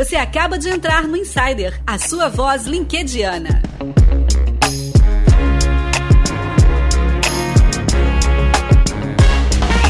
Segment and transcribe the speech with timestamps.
[0.00, 3.60] Você acaba de entrar no Insider, a sua voz linkediana.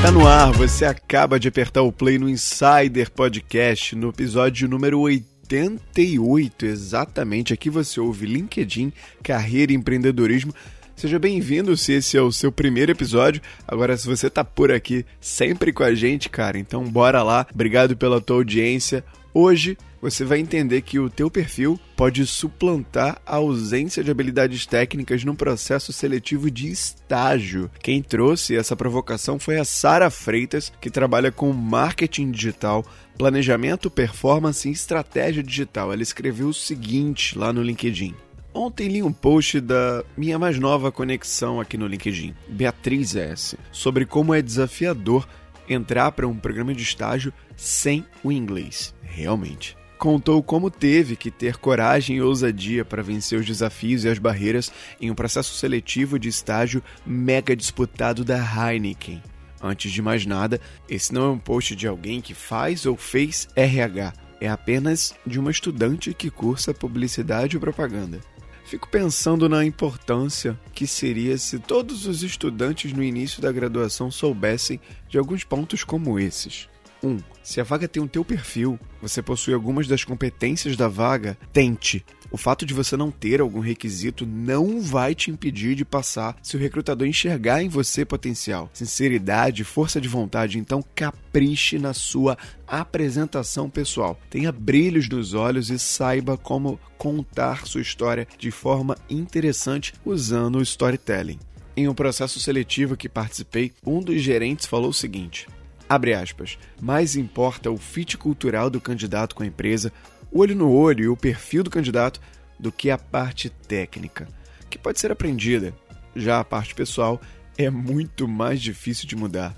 [0.00, 5.00] Tá no ar, você acaba de apertar o play no Insider Podcast, no episódio número
[5.00, 7.52] 88, exatamente.
[7.52, 8.92] Aqui você ouve LinkedIn,
[9.24, 10.54] carreira e empreendedorismo.
[10.96, 13.42] Seja bem-vindo se esse é o seu primeiro episódio.
[13.68, 17.46] Agora, se você tá por aqui sempre com a gente, cara, então bora lá.
[17.52, 19.04] Obrigado pela tua audiência.
[19.34, 25.22] Hoje você vai entender que o teu perfil pode suplantar a ausência de habilidades técnicas
[25.22, 27.70] no processo seletivo de estágio.
[27.82, 32.82] Quem trouxe essa provocação foi a Sara Freitas, que trabalha com marketing digital,
[33.18, 35.92] planejamento, performance e estratégia digital.
[35.92, 38.14] Ela escreveu o seguinte lá no LinkedIn:
[38.56, 44.06] Ontem li um post da minha mais nova conexão aqui no LinkedIn, Beatriz S, sobre
[44.06, 45.28] como é desafiador
[45.68, 48.94] entrar para um programa de estágio sem o inglês.
[49.02, 49.76] Realmente.
[49.98, 54.72] Contou como teve que ter coragem e ousadia para vencer os desafios e as barreiras
[54.98, 59.22] em um processo seletivo de estágio mega disputado da Heineken.
[59.62, 63.50] Antes de mais nada, esse não é um post de alguém que faz ou fez
[63.54, 68.18] RH, é apenas de uma estudante que cursa publicidade e propaganda.
[68.66, 74.80] Fico pensando na importância que seria se todos os estudantes no início da graduação soubessem
[75.08, 76.68] de alguns pontos como esses.
[77.00, 77.08] 1.
[77.08, 81.38] Um, se a vaga tem o teu perfil, você possui algumas das competências da vaga,
[81.52, 82.04] tente.
[82.36, 86.54] O fato de você não ter algum requisito não vai te impedir de passar se
[86.54, 90.58] o recrutador enxergar em você potencial, sinceridade, força de vontade.
[90.58, 94.20] Então, capriche na sua apresentação pessoal.
[94.28, 100.62] Tenha brilhos nos olhos e saiba como contar sua história de forma interessante usando o
[100.62, 101.38] storytelling.
[101.74, 105.48] Em um processo seletivo que participei, um dos gerentes falou o seguinte:
[105.88, 106.58] Abre aspas.
[106.80, 109.92] Mais importa o fit cultural do candidato com a empresa,
[110.36, 112.20] olho no olho e o perfil do candidato
[112.58, 114.28] do que a parte técnica,
[114.70, 115.74] que pode ser aprendida.
[116.14, 117.20] Já a parte pessoal
[117.58, 119.54] é muito mais difícil de mudar.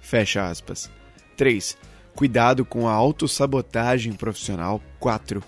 [0.00, 0.90] Fecha aspas.
[1.36, 1.76] 3.
[2.14, 4.82] Cuidado com a autossabotagem profissional.
[4.98, 5.42] 4.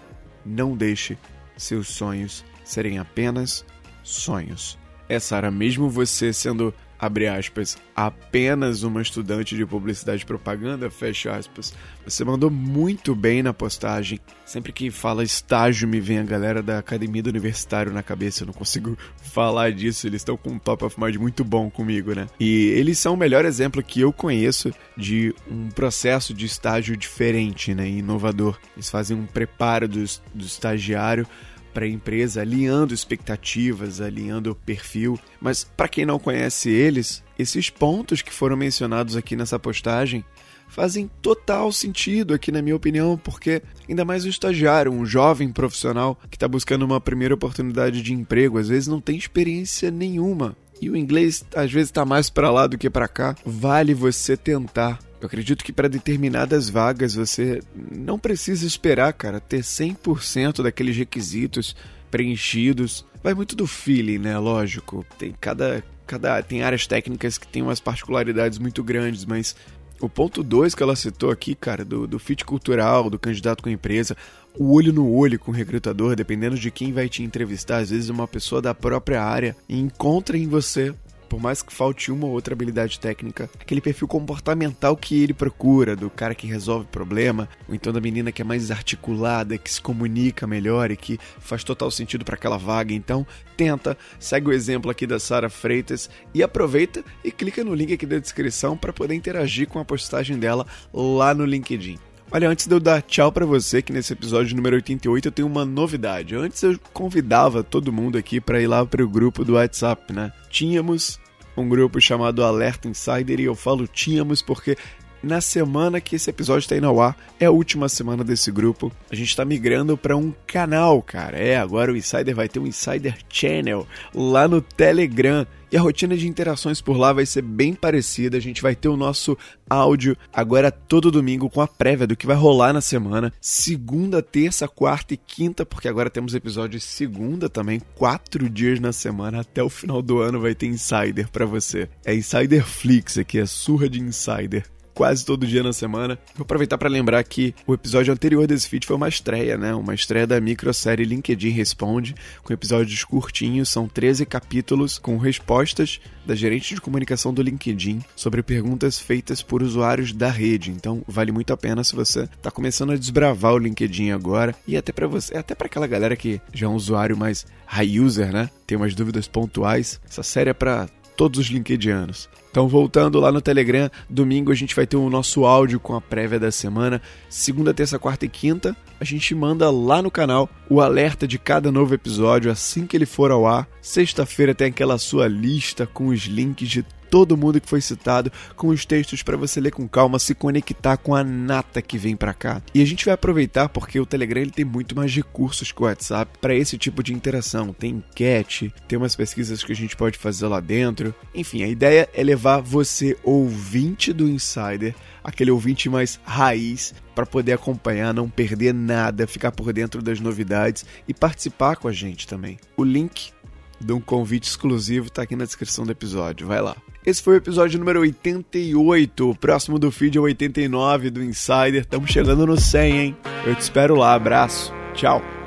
[0.44, 1.18] Não deixe
[1.56, 3.64] seus sonhos serem apenas
[4.02, 4.78] sonhos.
[5.08, 11.34] É, Sara, mesmo você sendo abre aspas, apenas uma estudante de publicidade e propaganda, fecha
[11.34, 11.72] aspas.
[12.04, 14.20] Você mandou muito bem na postagem.
[14.44, 18.42] Sempre que fala estágio, me vem a galera da academia do universitário na cabeça.
[18.42, 20.06] Eu não consigo falar disso.
[20.06, 22.26] Eles estão com um top of mind muito bom comigo, né?
[22.38, 27.74] E eles são o melhor exemplo que eu conheço de um processo de estágio diferente,
[27.74, 27.88] né?
[27.88, 28.58] Inovador.
[28.76, 31.26] Eles fazem um preparo do, do estagiário
[31.72, 35.18] para a empresa, alinhando expectativas, alinhando o perfil.
[35.40, 40.24] Mas para quem não conhece eles, esses pontos que foram mencionados aqui nessa postagem
[40.68, 46.16] fazem total sentido aqui na minha opinião, porque ainda mais um estagiário, um jovem profissional
[46.30, 50.56] que está buscando uma primeira oportunidade de emprego, às vezes não tem experiência nenhuma.
[50.80, 53.34] E o inglês às vezes está mais para lá do que para cá.
[53.44, 59.60] Vale você tentar eu acredito que para determinadas vagas você não precisa esperar, cara, ter
[59.60, 61.76] 100% daqueles requisitos
[62.10, 63.04] preenchidos.
[63.22, 64.38] Vai muito do feeling, né?
[64.38, 65.04] Lógico.
[65.18, 69.54] Tem cada, cada tem áreas técnicas que têm umas particularidades muito grandes, mas
[70.00, 73.68] o ponto 2 que ela citou aqui, cara, do, do fit cultural, do candidato com
[73.68, 74.16] a empresa,
[74.58, 78.08] o olho no olho com o recrutador, dependendo de quem vai te entrevistar, às vezes
[78.08, 80.94] uma pessoa da própria área encontra em você
[81.30, 85.94] por mais que falte uma ou outra habilidade técnica, aquele perfil comportamental que ele procura,
[85.94, 89.80] do cara que resolve problema, ou então da menina que é mais articulada, que se
[89.80, 92.92] comunica melhor e que faz total sentido para aquela vaga.
[92.92, 93.24] Então,
[93.56, 98.06] tenta, segue o exemplo aqui da Sara Freitas e aproveita e clica no link aqui
[98.06, 102.09] da descrição para poder interagir com a postagem dela lá no LinkedIn.
[102.32, 105.48] Olha, antes de eu dar tchau para você, que nesse episódio número 88 eu tenho
[105.48, 106.36] uma novidade.
[106.36, 110.32] Antes eu convidava todo mundo aqui para ir lá para o grupo do WhatsApp, né?
[110.48, 111.18] Tínhamos
[111.56, 114.76] um grupo chamado Alerta Insider e eu falo tínhamos porque
[115.22, 118.92] na semana que esse episódio está indo ao ar, é a última semana desse grupo.
[119.10, 121.38] A gente está migrando para um canal, cara.
[121.38, 125.46] É, agora o Insider vai ter um Insider Channel lá no Telegram.
[125.72, 128.36] E a rotina de interações por lá vai ser bem parecida.
[128.36, 129.38] A gente vai ter o nosso
[129.68, 133.32] áudio agora todo domingo com a prévia do que vai rolar na semana.
[133.40, 139.42] Segunda, terça, quarta e quinta, porque agora temos episódios segunda também, quatro dias na semana.
[139.42, 141.88] Até o final do ano vai ter Insider para você.
[142.04, 144.64] É Insider Flix aqui, é surra de Insider.
[144.94, 146.18] Quase todo dia na semana.
[146.34, 149.74] Vou aproveitar para lembrar que o episódio anterior desse feed foi uma estreia, né?
[149.74, 156.34] Uma estreia da microsérie LinkedIn Responde, com episódios curtinhos, são 13 capítulos com respostas da
[156.34, 160.70] gerente de comunicação do LinkedIn sobre perguntas feitas por usuários da rede.
[160.70, 164.76] Então, vale muito a pena se você está começando a desbravar o LinkedIn agora e
[164.76, 168.32] até para você, até para aquela galera que já é um usuário mais high user,
[168.32, 168.50] né?
[168.66, 170.00] Tem umas dúvidas pontuais.
[170.08, 172.28] Essa série é para todos os LinkedIanos.
[172.50, 176.00] Então, voltando lá no Telegram, domingo a gente vai ter o nosso áudio com a
[176.00, 177.00] prévia da semana.
[177.28, 181.70] Segunda, terça, quarta e quinta, a gente manda lá no canal o alerta de cada
[181.70, 183.68] novo episódio assim que ele for ao ar.
[183.80, 188.68] Sexta-feira tem aquela sua lista com os links de todo mundo que foi citado, com
[188.68, 192.32] os textos para você ler com calma, se conectar com a nata que vem para
[192.32, 192.62] cá.
[192.72, 195.84] E a gente vai aproveitar porque o Telegram ele tem muito mais recursos que o
[195.84, 197.72] WhatsApp para esse tipo de interação.
[197.72, 201.12] Tem enquete, tem umas pesquisas que a gente pode fazer lá dentro.
[201.34, 207.52] Enfim, a ideia é levar você, ouvinte do Insider, aquele ouvinte mais raiz, para poder
[207.52, 212.58] acompanhar, não perder nada, ficar por dentro das novidades e participar com a gente também.
[212.76, 213.32] O link
[213.80, 216.46] de um convite exclusivo está aqui na descrição do episódio.
[216.46, 216.76] Vai lá.
[217.04, 219.30] Esse foi o episódio número 88.
[219.30, 221.80] O próximo do feed é o 89 do Insider.
[221.80, 223.16] Estamos chegando no 100, hein?
[223.46, 224.14] Eu te espero lá.
[224.14, 224.72] Abraço.
[224.94, 225.39] Tchau.